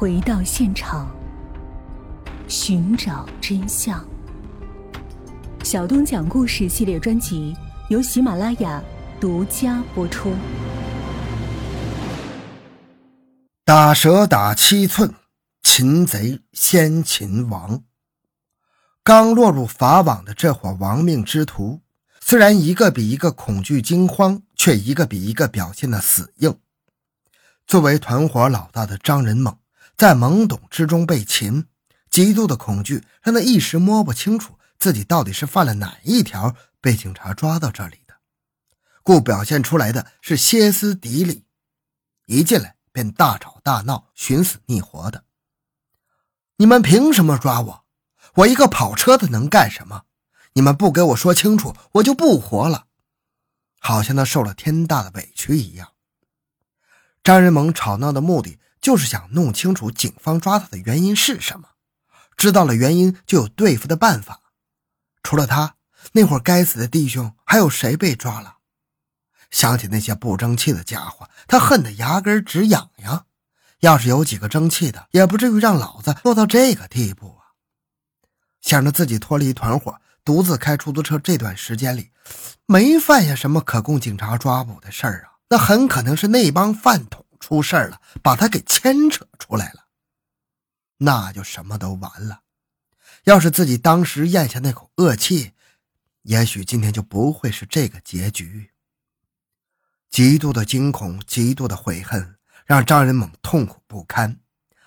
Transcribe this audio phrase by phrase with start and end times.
[0.00, 1.14] 回到现场，
[2.48, 4.02] 寻找真相。
[5.62, 7.54] 小东讲故事系列专辑
[7.90, 8.82] 由喜马拉雅
[9.20, 10.32] 独家播出。
[13.66, 15.12] 打蛇打七寸，
[15.62, 17.82] 擒贼先擒王。
[19.04, 21.82] 刚落入法网的这伙亡命之徒，
[22.22, 26.56] 虽然一个比一个恐惧惊慌，却一个比一个表现的死硬。
[27.66, 29.54] 作为团伙老大的张仁猛，
[30.00, 31.66] 在懵懂之中被擒，
[32.08, 38.14] 极度的恐惧让他一时摸不清楚自己到底是犯了哪一条被警察抓到这里的，
[39.02, 41.44] 故表现出来的是歇斯底里，
[42.24, 45.24] 一进来便大吵大闹，寻死觅活的。
[46.56, 47.84] 你们凭什么抓我？
[48.36, 50.04] 我一个跑车的能干什么？
[50.54, 52.86] 你们不给我说清楚，我就不活了！
[53.78, 55.92] 好像他受了天大的委屈一样。
[57.22, 61.68] 张仁猛吵闹的目的就是想弄清楚警方抓他的原因是什么，
[62.36, 64.40] 知道了原因就有对付的办法。
[65.22, 65.76] 除了他，
[66.12, 68.56] 那伙该死的弟兄还有谁被抓了？
[69.50, 73.26] 想起那些不争气的家伙，他恨得牙根直痒痒。
[73.80, 77.56] 要是有几个争气的，也不至于让老子落到这个地步啊！
[78.60, 82.10] 想着自己脱离团伙，独自开出租车这段时间里，
[82.66, 85.40] 没犯下什么可供警察抓捕的事儿啊。
[85.48, 89.88] 那很可能是那帮饭桶出事了，把他给牵扯出来了，
[90.98, 92.42] 那就什么都完了。
[93.24, 95.52] 要是自己当时咽下那口恶气，
[96.22, 98.70] 也许今天就不会是这个结局。
[100.10, 104.38] 极度的惊恐，极度的悔恨，让张仁猛痛苦不堪，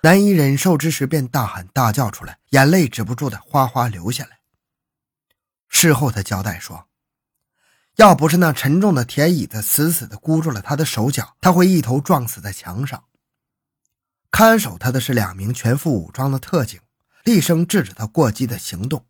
[0.00, 4.38] 难以忍受之时，便大喊大叫出来，眼泪止不住的哗哗流下来。
[5.68, 6.88] 事后他交代说。
[7.96, 13.04] 要不是那沉重的铁椅子死死地箍住了他的手脚，他会一头撞死在墙上。
[14.30, 16.78] 看守他的是两名全副武装的特警，
[17.24, 19.06] 厉声制止他过激的行动。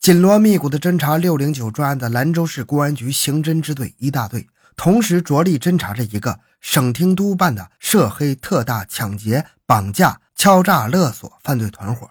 [0.00, 12.08] 紧锣密鼓地侦查六零九专案的兰州市公安局刑侦支队一大队，同时着力侦查着一个省厅督办的涉黑特大抢劫、绑架、敲诈勒索犯罪团伙。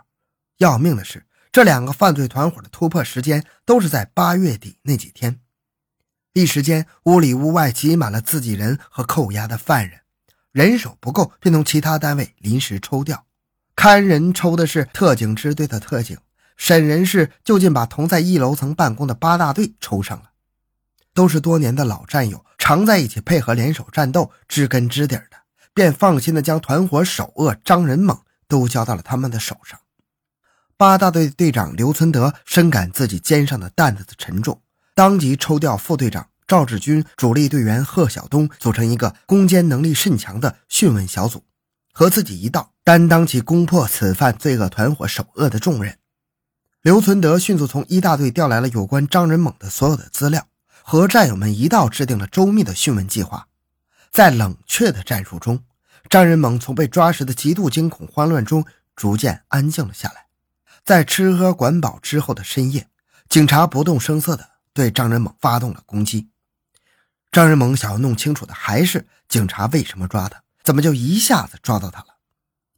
[0.57, 5.39] 要命的是，这两个犯罪团伙的突破时间都是在八月底那几天。
[6.37, 10.01] 一时间，屋里屋外挤满了自己人和扣押的犯人，
[10.51, 13.25] 人手不够，便从其他单位临时抽调。
[13.75, 16.15] 看人抽的是特警支队的特警，
[16.55, 20.29] 审人是就近把同在一楼层办公的八大队抽上了。
[21.15, 25.37] 都是多年的老战友，常在一起配合联手战斗，知根知底的，
[25.73, 28.15] 便放心的将团伙首恶张仁猛
[28.47, 29.79] 都交到了他们的手上。
[30.77, 34.61] 八大队队长刘存德深感自己肩上的担子的沉重。
[34.97, 41.43] 当即抽调副队长赵志军、主力队员贺晓东组成一个攻坚能力甚强的讯问小组，
[41.93, 45.99] 和自己一道担当起攻破此犯罪恶团伙首恶的重任。
[46.81, 50.47] 刘存德迅速从一大队调来了有关张仁猛的所有的资料，
[50.81, 53.45] 和战友们一道制定了周密的讯问计划。
[54.09, 55.63] 在冷却的战术中，
[56.09, 58.65] 张仁猛从被抓时的极度惊恐慌乱中
[58.95, 60.25] 逐渐安静了下来。
[60.83, 62.87] 在吃喝管饱之后的深夜，
[63.29, 64.56] 警察不动声色的。
[64.77, 66.29] 对张仁猛发动了攻击。
[67.31, 72.19] 张仁猛想要弄清楚的还是警察为什么抓他，怎么就一下子抓到他了？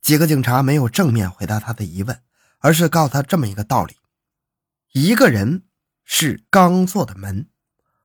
[0.02, 2.24] 几个警察没有正面回答他的疑问，
[2.60, 3.98] 而是告诉他这么一个道理：
[4.94, 5.64] 一个人
[6.06, 7.50] 是钢做的门，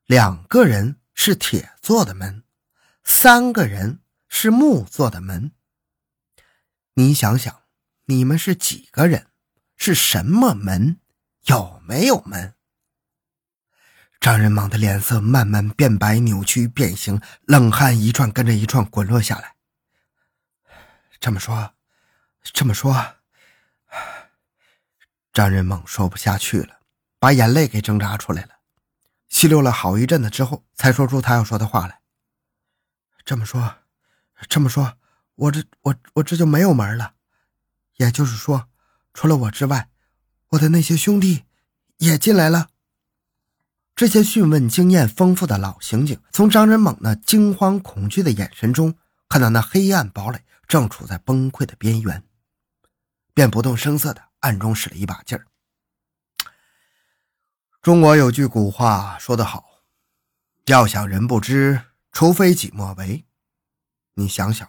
[0.07, 2.43] 两个人是铁做的门，
[3.05, 5.53] 三个人是木做的门。
[6.95, 7.63] 你想想，
[8.07, 9.29] 你们是几个人？
[9.77, 10.99] 是什么门？
[11.47, 12.54] 有没有门？
[14.25, 19.55] 张仁猛的脸色慢慢变白、扭曲、变形，冷汗一串跟着一串滚落下来。
[21.21, 21.75] 这么说，
[22.43, 23.17] 这么说，
[25.31, 26.79] 张仁猛说不下去了，
[27.19, 28.55] 把眼泪给挣扎出来了，
[29.29, 32.01] 吸溜了好一阵子之后，才说出他要说的话来。
[33.27, 33.75] 这么说，
[34.49, 34.97] 这么说，
[35.35, 37.13] 我这我我这就没有门了，
[37.97, 38.71] 也就是说，
[39.13, 39.91] 除了我之外，
[40.49, 41.45] 我的那些兄弟
[41.99, 42.69] 也进来了。
[43.97, 48.97] 这些讯问经验丰富的老刑警，从张仁猛那惊慌恐惧的眼神中，
[49.29, 52.25] 看到那黑暗堡垒正处在崩溃的边缘，
[53.33, 55.47] 便不动声色的暗中使了一把劲儿。
[57.81, 59.65] 中国有句古话说得好
[60.67, 63.25] ：“要想人不知，除非己莫为。”
[64.15, 64.69] 你想想，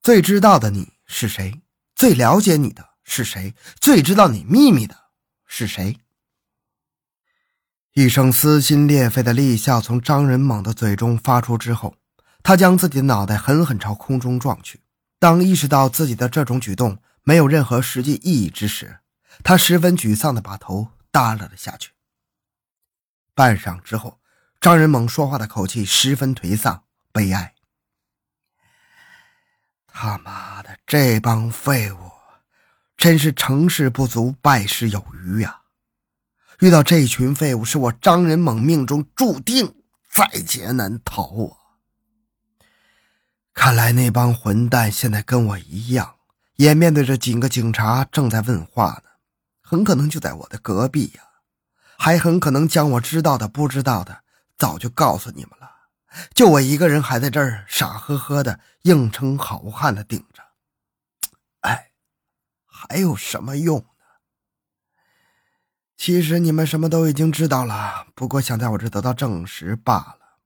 [0.00, 1.60] 最知道的你是谁？
[1.94, 3.54] 最了解你的是谁？
[3.78, 4.96] 最知道你秘密的
[5.44, 5.98] 是谁？
[7.94, 11.96] 一声撕心裂肺的厉笑从张仁猛的嘴中发出之后，
[12.40, 14.80] 他将自己的脑袋狠狠朝空中撞去，
[15.18, 19.00] 当意识到自己的这种举动没有任何实际意义之时，
[19.42, 21.90] 他十分沮丧地把头耷拉了下去。
[23.34, 24.20] 半晌之后，
[24.60, 27.54] 张仁猛说话的口气十分颓丧、悲哀。
[29.88, 31.98] 他妈的，这帮废物，
[32.96, 35.59] 真是成事不足败事有余呀！
[36.60, 39.74] 遇到这群废物，是我张仁猛命中注定
[40.12, 41.56] 在劫难逃啊！
[43.54, 46.16] 看来那帮混蛋现在跟我一样，
[46.56, 49.10] 也面对着几个警察正在问话呢，
[49.62, 51.22] 很可能就在我的隔壁呀，
[51.96, 54.22] 还很可能将我知道的、不知道的
[54.58, 55.70] 早就告诉你们了。
[56.34, 60.42] 就我一个人还在这儿傻呵呵的硬撑好汉的顶着，
[61.60, 61.92] 哎，
[62.66, 63.82] 还有什么用？
[66.00, 70.38] 其实你们什么都已经知道了，不过想在我这得到证实罢了。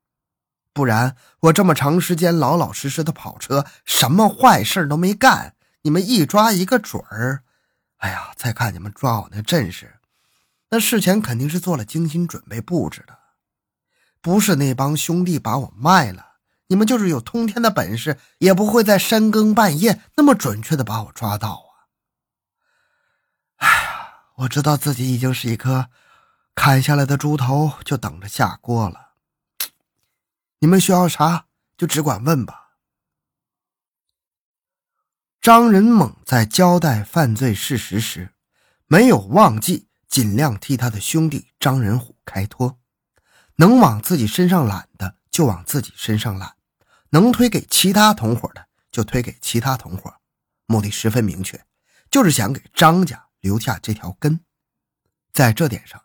[0.73, 7.45] 不然我这么长时间老老实实的跑车，什么坏事都没干，你们一抓一个准儿。
[7.99, 10.01] 哎呀，再看你们抓我那阵势，
[10.71, 13.17] 那事前肯定是做了精心准备布置的。
[14.21, 21.87] 不是那帮兄弟把我卖了，你们就是有通天的本事，也不会在深更半夜那么准确的把我抓到啊！
[23.59, 23.94] 哎呀，
[24.39, 25.91] 我知道自己已经是一颗
[26.55, 29.13] 砍下来的猪头，就等着下锅了。
[30.59, 31.47] 你们需要啥，
[31.77, 32.73] 就只管问吧。
[35.41, 38.35] 张仁猛在交代犯罪事实时，
[38.87, 42.79] 没有忘记尽量替他的兄弟张仁虎开脱。
[43.57, 46.57] 能往自己身上揽的就往自己身上揽，
[47.11, 50.13] 能推给其他同伙的就推给其他同伙，
[50.67, 51.65] 目的十分明确，
[52.11, 54.41] 就是想给张家留下这条根。
[55.35, 56.03] 在这点上，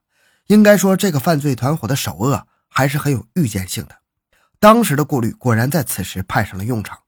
[0.47, 4.01] 应该说这个犯罪团伙的首恶还是很有预见性的。
[4.59, 7.03] 当时的顾虑果然在此时派上了用场。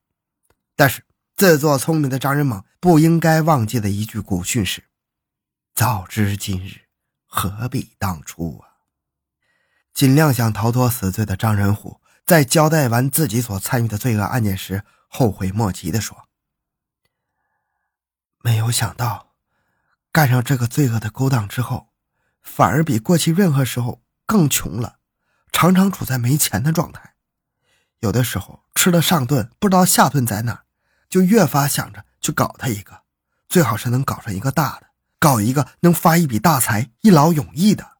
[0.77, 1.03] 但是
[1.35, 4.85] 自作聪明的张仁猛不应该忘记的一句古训是
[5.75, 6.87] ：“早知今日，
[7.25, 8.69] 何必当初啊！”
[9.93, 16.29] 尽量想逃脱死罪的张仁虎，在交代完自己所参与的罪恶案件时，后悔莫及地说
[18.41, 19.30] ：“没有想到，
[20.11, 21.89] 干上这个罪恶的勾当之后，
[22.41, 24.97] 反而比过去任何时候更穷了，
[25.51, 27.15] 常常处在没钱的状态。
[27.99, 30.63] 有的时候吃了上顿，不知道下顿在哪，
[31.07, 33.03] 就越发想着去搞他一个，
[33.47, 34.87] 最好是能搞上一个大的，
[35.19, 37.91] 搞一个能发一笔大财、一劳永逸的。”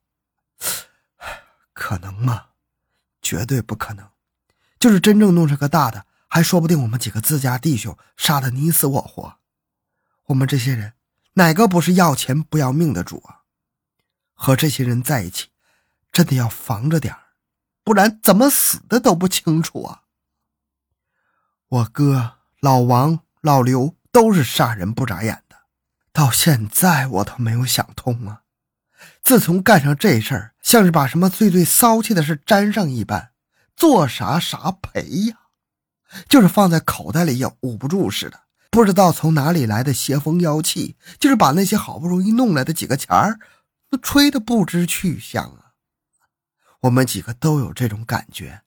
[1.73, 2.47] 可能吗？
[3.21, 4.09] 绝对不可能。
[4.79, 9.37] 就是真正弄上个大的，还说不定我们几个自家弟兄杀的你死我活。
[10.25, 10.93] 我们这些人
[11.33, 13.41] 哪个不是要钱不要命的主啊？
[14.33, 15.49] 和这些人在一起，
[16.11, 17.15] 真的要防着点
[17.83, 20.01] 不然怎么死的都不清楚啊。
[21.67, 25.55] 我哥老王、老刘都是杀人不眨眼的，
[26.11, 28.41] 到现在我都没有想通啊。
[29.23, 33.31] 自从干上这事儿，像是把什么最最骚气的事沾上一般，
[33.75, 35.37] 做啥啥赔呀，
[36.27, 38.41] 就是放在口袋里也捂不住似的。
[38.71, 43.37] 不知道从哪里来的邪风妖气，就是把那些好不容易弄来的几个钱儿，
[43.89, 45.73] 都吹得不知去向啊。
[46.79, 48.61] 我们几个都有这种感觉。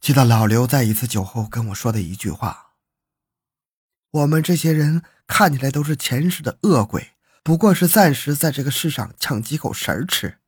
[0.00, 2.72] 记得老刘在一次酒后跟我说的一句话
[4.10, 7.10] ：“我们这些人看起来都是前世的恶鬼。”
[7.44, 10.38] 不过是暂时在这个世上抢几口食儿吃，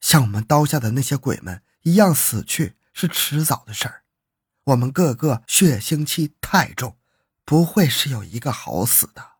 [0.00, 4.02] 像我们刀下的那些鬼们一样死去是迟早的事儿。
[4.64, 6.96] 我们个个血腥气太重，
[7.46, 9.36] 不会是有一个好死的。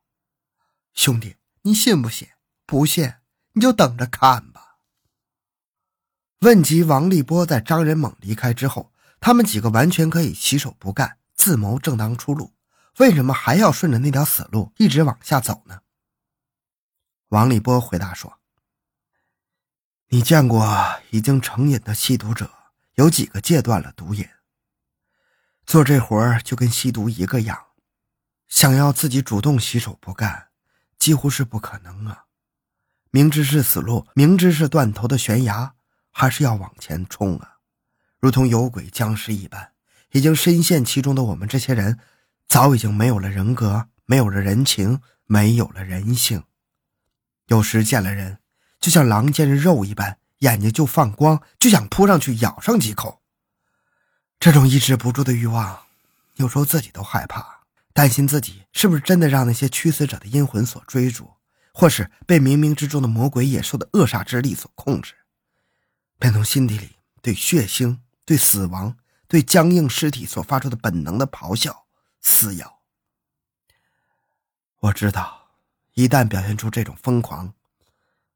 [0.94, 2.28] 兄弟，你信不信？
[2.64, 3.14] 不信
[3.52, 4.78] 你就等着看吧。
[6.40, 12.54] 问及王立波在张仁猛离开之后，他们几个完全可以洗手不干，自谋正当出路，
[12.98, 15.80] 为什么还要顺着那条死路一直往下走呢？
[17.30, 18.38] 王立波回答说
[20.10, 22.48] ：“你见过已经成瘾的吸毒者
[22.94, 24.28] 有几个戒断了毒瘾？
[25.66, 27.65] 做这活就跟吸毒一个样，
[28.48, 30.48] 想要自己主动洗手不干，
[30.98, 32.24] 几乎是不可能啊！
[33.10, 35.74] 明知是死路，明知是断头的悬崖，
[36.10, 37.56] 还是要往前冲啊！
[38.18, 39.72] 如同有鬼僵尸一般，
[40.12, 41.98] 已经深陷其中的我们这些人，
[42.48, 46.44] 早已经没有了人格，没有了人情，没有了人性。”
[47.48, 48.38] 有时见了人，
[48.80, 53.22] 就像狼见肉一般，眼睛就放光，就想扑上去咬上几口。
[54.38, 55.84] 这种抑制不住的欲望，
[56.34, 57.55] 有时候自己都害怕，
[57.96, 61.30] 担心自己是不是真的让那些驱死者的阴魂所追逐，
[61.72, 65.14] 或是被冥冥之中的魔鬼野兽的扼杀之力所控制，
[66.18, 71.86] 便从心底里对血腥、对死亡、对僵硬尸体所发出的本能的咆哮
[72.20, 72.80] 撕咬，
[74.80, 75.48] 我知道，
[75.94, 77.54] 一旦表现出这种疯狂，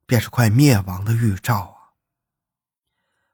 [0.06, 1.92] 便是快灭亡的预兆啊！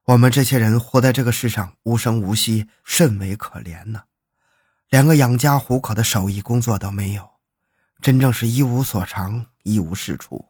[0.06, 4.02] 我们这些人活在这个世上，无声无息，甚为可怜呢。
[4.88, 7.28] 连个养家糊口的手艺工作都没有，
[8.00, 10.48] 真正是一无所长，一无是处。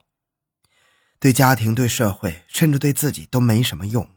[1.18, 4.16] 对家庭、对社会，甚至对自己都没什么用。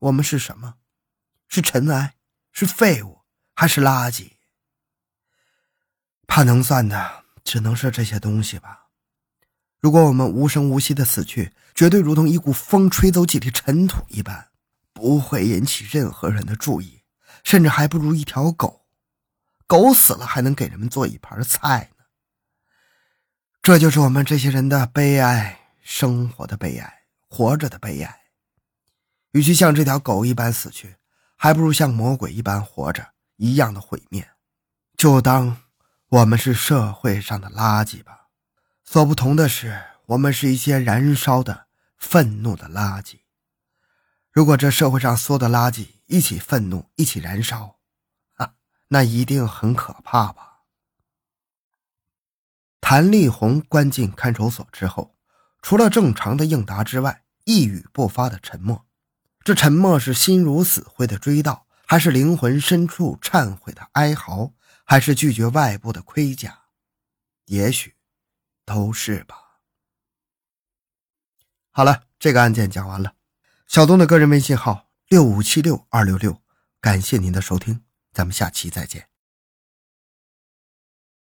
[0.00, 0.76] 我们是什么？
[1.48, 2.14] 是尘埃？
[2.52, 3.20] 是废物？
[3.54, 4.32] 还是垃圾？
[6.26, 8.86] 怕能算的，只能是这些东西吧。
[9.78, 14.48] 如果我们无声无息的死去，绝对如同一股风吹走几粒尘土一般，
[14.94, 17.02] 不会引起任何人的注意，
[17.44, 18.83] 甚至还不如一条狗。
[19.66, 22.04] 狗死了还能给人们做一盘菜呢。
[23.62, 25.60] 这就是我们这些人的悲哀。
[25.86, 28.20] 生活的悲哀，活着的悲哀。
[29.32, 30.96] 与其像这条狗一般死去，
[31.36, 34.30] 还不如像魔鬼一般活着，一样的毁灭。
[34.96, 35.58] 就当
[36.08, 38.28] 我们是社会上的垃圾吧。
[38.82, 41.66] 所不同的是，我们是一些燃烧的、
[41.98, 43.18] 愤怒的垃圾。
[44.32, 47.76] 如果这社会上所有的垃圾一起愤怒、一起燃烧，
[48.88, 50.62] 那一定很可怕吧？
[52.80, 55.16] 谭丽红关进看守所之后。
[55.62, 58.84] 除了正常的应答之外，一语不发的沉默。
[59.42, 64.52] 这沉默是心如死灰的追悼，还是灵魂深处忏悔的哀嚎，
[64.84, 66.64] 还是拒绝外部的盔甲？
[67.46, 67.96] 也许，
[68.66, 69.36] 都是吧。
[71.70, 73.14] 好了，这个案件讲完了。
[73.66, 76.42] 小东的个人微信号六五七六二六六，
[76.82, 77.82] 感谢您的收听，
[78.14, 79.13] 咱们下期再见。